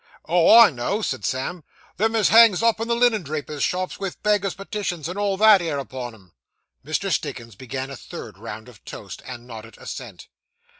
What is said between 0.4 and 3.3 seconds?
I know,' said Sam; 'them as hangs up in the linen